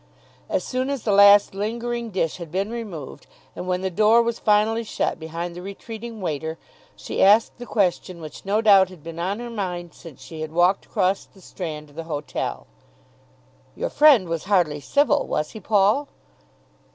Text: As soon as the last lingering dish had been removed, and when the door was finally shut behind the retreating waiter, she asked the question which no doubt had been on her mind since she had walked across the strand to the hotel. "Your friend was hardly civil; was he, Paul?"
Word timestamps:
As 0.49 0.63
soon 0.63 0.89
as 0.89 1.03
the 1.03 1.11
last 1.11 1.53
lingering 1.53 2.09
dish 2.09 2.37
had 2.37 2.51
been 2.51 2.71
removed, 2.71 3.27
and 3.55 3.67
when 3.67 3.81
the 3.81 3.91
door 3.91 4.23
was 4.23 4.39
finally 4.39 4.83
shut 4.83 5.19
behind 5.19 5.53
the 5.53 5.61
retreating 5.61 6.21
waiter, 6.21 6.57
she 6.95 7.21
asked 7.23 7.59
the 7.59 7.67
question 7.67 8.19
which 8.19 8.43
no 8.43 8.61
doubt 8.61 8.89
had 8.89 9.03
been 9.03 9.19
on 9.19 9.37
her 9.37 9.51
mind 9.51 9.93
since 9.93 10.19
she 10.19 10.41
had 10.41 10.51
walked 10.51 10.87
across 10.87 11.25
the 11.25 11.39
strand 11.39 11.87
to 11.89 11.93
the 11.93 12.05
hotel. 12.05 12.65
"Your 13.75 13.91
friend 13.91 14.27
was 14.27 14.45
hardly 14.45 14.79
civil; 14.79 15.27
was 15.27 15.51
he, 15.51 15.59
Paul?" 15.59 16.07